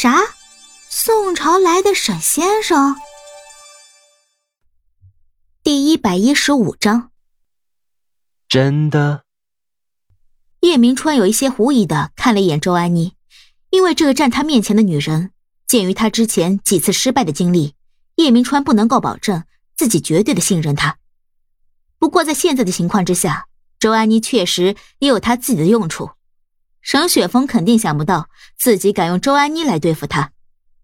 [0.00, 0.14] 啥？
[0.88, 2.94] 宋朝来的沈先生？
[5.64, 7.10] 第一百一十五章。
[8.48, 9.24] 真的？
[10.60, 13.14] 叶明川有一些狐疑的看了一眼周安妮，
[13.70, 15.32] 因为这个站他面前的女人，
[15.66, 17.74] 鉴于他之前几次失败的经历，
[18.14, 19.42] 叶明川不能够保证
[19.76, 20.98] 自己绝对的信任她。
[21.98, 23.48] 不过在现在的情况之下，
[23.80, 26.12] 周安妮确实也有她自己的用处。
[26.80, 30.32] 沈雪峰肯定想不到自己敢用周安妮来对付他，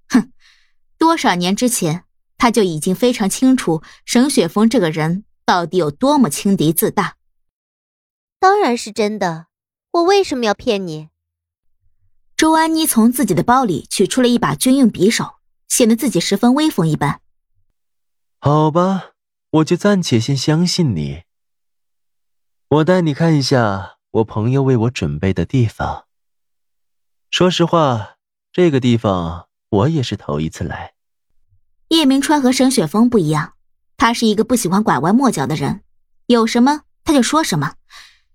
[0.08, 0.32] 哼！
[0.98, 2.04] 多少年之前，
[2.36, 7.16] 他就已经非常清楚沈雪峰这个人到底有多么轻敌自大。
[8.38, 9.46] 当然是真的。
[9.92, 11.08] 我为什么要骗你？
[12.36, 15.36] 周安妮从自己的包里取出了一把军用匕首，
[15.68, 17.20] 显得自己十分威风一般。
[18.40, 19.12] 好吧，
[19.50, 21.22] 我就暂且先相信你。
[22.68, 26.06] 我带你看一下我朋友为我准备的地方。
[27.30, 28.14] 说实话，
[28.52, 30.94] 这个地方我也是头一次来。
[31.88, 33.54] 叶明川和沈雪峰不一样，
[33.96, 35.82] 他是一个不喜欢拐弯抹角的人，
[36.26, 37.74] 有什么他就说什么。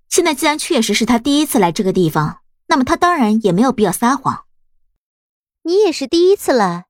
[0.09, 4.43] 现在既然确实是他第一次来这个地方，那么他当然也没有必要撒谎。
[5.63, 6.87] 你也是第一次来，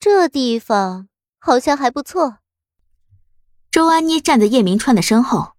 [0.00, 1.08] 这地方
[1.38, 2.38] 好像还不错。
[3.70, 5.55] 周安妮站在叶明川的身后，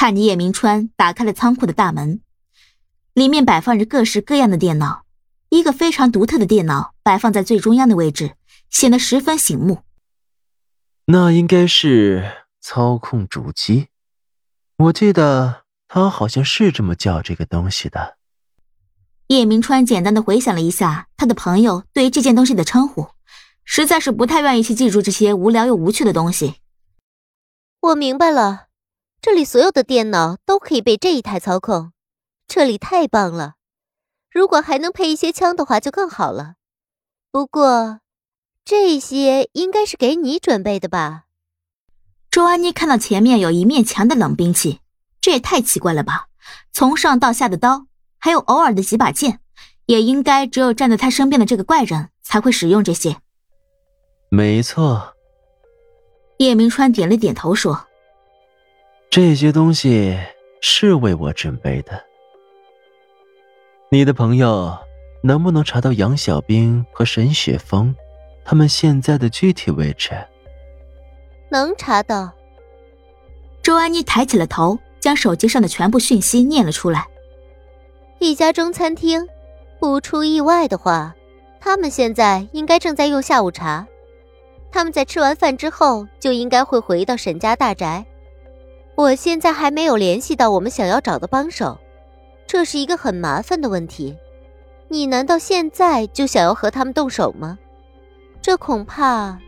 [0.00, 2.22] 看着叶明川打开了仓库的大门，
[3.12, 5.04] 里面摆放着各式各样的电脑，
[5.50, 8.32] 一个非常独特的电脑摆放在最中央的位置，
[8.70, 9.80] 显得十分醒目。
[11.04, 13.88] 那应该是操控主机，
[14.78, 15.64] 我记得。
[15.86, 18.16] 他好像是这么叫这个东西的。
[19.26, 23.08] 叶明川简单的回想了一下他的朋友对于这件东西的称呼，
[23.64, 26.54] 实在是不太愿意去记住这些无聊又无趣的东西。
[27.82, 28.68] 我明白了，
[29.22, 31.92] 这里所有的电脑都可以被这一台操控，
[32.48, 33.54] 这里太棒了。
[34.30, 36.54] 如果还能配一些枪的话就更好了。
[37.30, 38.00] 不过，
[38.64, 41.24] 这些应该是给你准备的吧？
[42.30, 44.80] 周安妮看到前面有一面墙的冷兵器。
[45.20, 46.28] 这也太奇怪了吧！
[46.72, 47.84] 从上到下的刀，
[48.16, 49.40] 还有偶尔的几把剑，
[49.84, 53.18] 也应该只有站在他身边的这个怪人才会使用这些。
[54.30, 55.14] 没错。
[56.38, 57.88] 叶明川点了点头说
[59.10, 60.16] ：“这些东西
[60.60, 62.02] 是为我准备的。
[63.90, 64.78] 你的朋友
[65.22, 67.94] 能不能查到杨小兵和沈雪峰
[68.44, 70.12] 他们现在的具体位置？”
[71.50, 72.32] 能查到。
[73.62, 74.78] 周安妮抬起了头。
[75.00, 77.06] 将手机上的全部讯息念了出来。
[78.18, 79.26] 一家中餐厅，
[79.78, 81.14] 不出意外的话，
[81.58, 83.88] 他们现在应该正在用下午茶。
[84.70, 88.04] 他们在吃完饭之后就应该会回到沈家大宅。
[89.00, 91.80] 我现在还没有联系到我们想要找的帮手，
[92.46, 94.14] 这是一个很麻烦的问题。
[94.88, 97.58] 你难道现在就想要和他们动手吗？
[98.42, 99.38] 这恐怕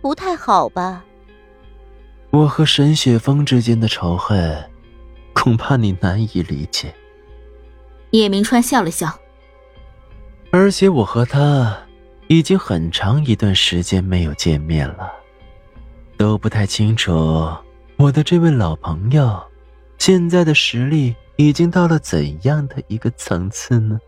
[0.00, 1.04] 不太好吧。
[2.30, 4.70] 我和沈雪峰之间的仇恨。
[5.34, 6.94] 恐怕你难以理解。
[8.12, 9.18] 叶明川笑了笑，
[10.50, 11.76] 而且我和他
[12.28, 15.10] 已经很长一段时间没有见面了，
[16.16, 17.50] 都不太清楚
[18.02, 19.40] 我的这位老朋友
[19.96, 24.00] 现在的实力已经到了怎样的一个层次呢？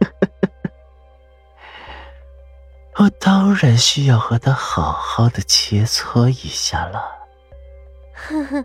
[2.96, 7.02] 我当然需要和他好好的切磋一下了。
[8.12, 8.62] 呵呵。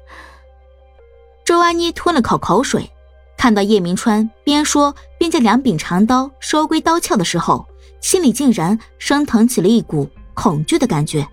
[1.46, 2.92] 周安妮吞了口口水，
[3.38, 7.66] 看到叶明川边说边将两柄长刀收归刀鞘的时候，
[8.02, 11.26] 心里竟然升腾起了一股恐惧的感觉。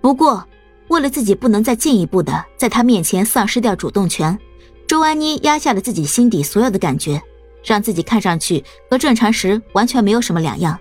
[0.00, 0.48] 不过，
[0.88, 4.38] 为了自己不能再进一步的在他面前丧失掉主动权，
[4.86, 7.20] 周安妮压下了自己心底所有的感觉，
[7.62, 10.78] 让自己看上去和正常时完全没有什么两样，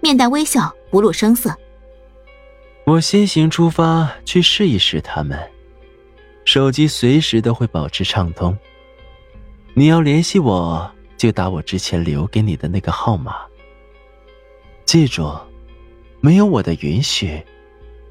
[0.00, 1.54] 面带微笑，不露声色。
[2.84, 5.38] 我先行出发去试一试他们。
[6.44, 8.56] 手机随时都会保持畅通。
[9.74, 13.34] 你要联系我，就打我之前留给你的那个号码。
[14.86, 15.30] 记住，
[16.20, 17.42] 没有我的允许，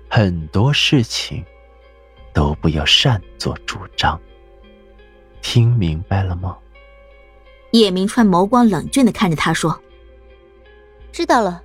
[0.10, 1.44] 很多事情
[2.34, 4.20] 都不要擅作主张。
[5.42, 6.58] 听明白了吗？
[7.72, 9.80] 叶明川眸光冷峻的看着他说
[11.12, 11.62] ：“知道了，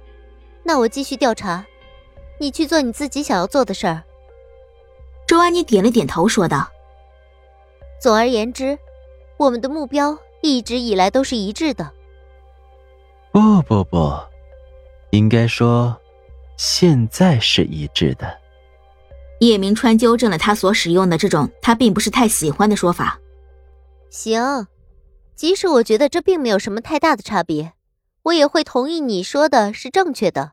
[0.63, 1.65] 那我继续调查，
[2.39, 4.03] 你去做你自己想要做的事儿。”
[5.27, 6.69] 周安妮点了点头，说道
[8.03, 8.79] ：“总而言之，
[9.37, 11.91] 我们的目标一直以来都是一致的。
[13.31, 14.13] 不不不，
[15.11, 15.97] 应该说，
[16.65, 18.39] 现在是一致的。”
[19.41, 23.19] 叶明川纠正了他所使用的这种他并不是太喜欢的说法。
[24.11, 24.69] 行，
[25.35, 27.73] 即使我觉得这并没有什么太大的差别，
[28.23, 30.53] 我也会同意你说的是正确的。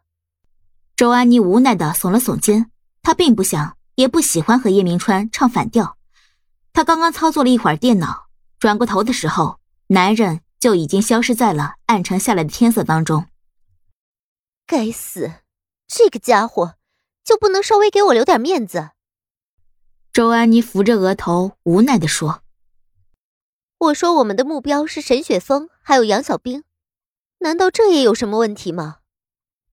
[0.95, 2.71] 周安妮无奈的耸了耸肩，
[3.03, 5.95] 她并不想，也不喜欢和叶明川唱反调。
[6.73, 8.25] 她刚刚操作了一会儿电脑，
[8.57, 13.27] 转过头的时候，男人就已经消失在了暗沉下来的天色当中。
[14.65, 15.31] 该死，
[15.89, 16.75] 这个家伙
[17.23, 18.91] 就不能稍微给我留点面子？
[20.13, 22.43] 周安妮扶着额头，无奈的说
[23.79, 26.63] ：“我说我们的目标是沈雪峰，还有杨小兵，
[27.39, 28.99] 难道这也有什么问题吗？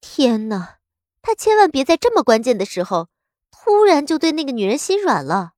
[0.01, 0.79] 天哪！”
[1.21, 3.09] 他千万别在这么关键的时候，
[3.51, 5.53] 突然就对那个女人心软了，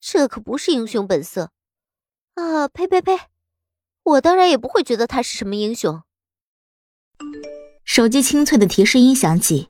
[0.00, 1.50] 这可不是英雄本色
[2.34, 2.68] 啊！
[2.68, 3.18] 呸呸呸！
[4.04, 6.02] 我当然也不会觉得他是什么英雄。
[7.84, 9.68] 手机清脆的提示音响起，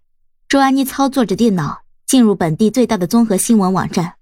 [0.54, 4.14] 周安妮操作着电脑，进入本地最大的综合新闻网站，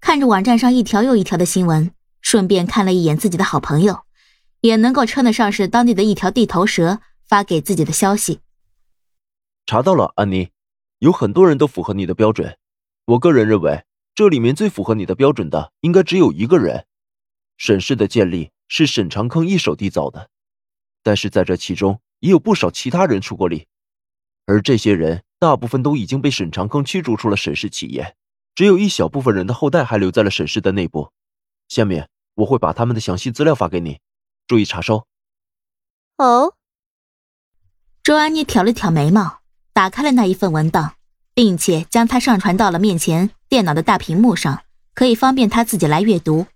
[0.00, 4.00] 看着网站上一条又一条的新闻，顺便看了一眼自己的好朋友，
[4.60, 8.40] 也能够称得上是当地的一条地头蛇发给自己的消息。
[9.66, 10.50] 查到了，安妮，
[10.98, 12.58] 有很多人都符合你的标准。
[13.04, 13.84] 我个人认为，
[14.16, 16.86] 这里面最符合你的标准的，应该只有一个人。
[17.56, 20.28] 沈氏的建立是沈长坑一手缔造的，
[21.04, 23.68] 但是在这其中也有不少其他人出过力，
[24.44, 28.16] 而这些人大部分都已经被沈长庚驱逐出了沈氏企业，
[28.54, 31.12] 只有一小部分人的后代还留在了沈氏的内部。
[31.68, 34.00] 下面我会把他们的详细资料发给你，
[34.46, 35.06] 注意查收。
[36.16, 36.54] 哦，
[38.02, 39.38] 周安妮挑了挑眉毛。
[39.72, 40.94] 打开了那一份文档，
[41.34, 46.48] 并且将它上传到了面前电脑的大屏幕上，可以方便他自己来阅读。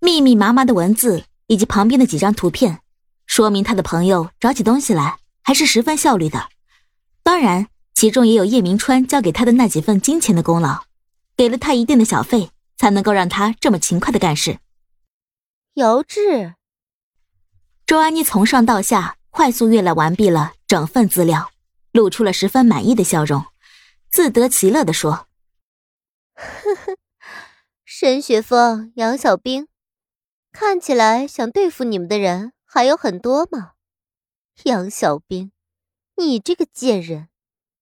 [0.00, 2.80] 密密麻麻的文字以及旁边的几张图片，
[3.24, 6.48] 说明他的朋友找起东西来还是十分效率的。
[7.22, 10.84] 当然，其中也有叶明川交给他的那几份金钱的功劳，
[11.36, 14.58] 给了他一定的小费，才能够让他这么勤快的干事。
[15.74, 16.54] 姚志，
[17.86, 21.50] 周安妮从上到下快速阅览完毕了整份资料。
[21.92, 23.46] 露出了十分满意的笑容，
[24.12, 25.26] 自得其乐的说
[26.38, 26.96] ：“呵呵，
[27.84, 29.66] 沈雪峰、杨小兵，
[30.52, 33.72] 看起来想对付你们的人还有很多嘛？
[34.62, 35.50] 杨小兵，
[36.16, 37.29] 你这个贱人，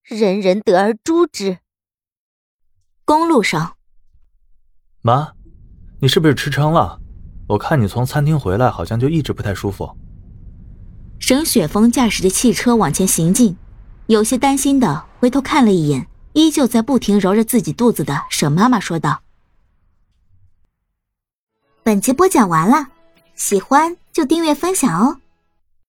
[0.08, 1.58] 人人得而诛之。”
[3.05, 3.76] 公路上，
[5.00, 5.32] 妈，
[6.00, 7.00] 你是不是吃撑了？
[7.49, 9.96] 我看你从餐厅回来，好像就一直不太舒服。
[11.19, 13.56] 沈雪峰驾驶着汽车往前行进。
[14.06, 19.22] 有些担心的回头看了一眼，依旧在不停揉着自己肚子的沈妈妈，说道
[21.82, 22.88] ：“本集播讲完了，
[23.34, 25.20] 喜欢就订阅分享哦。”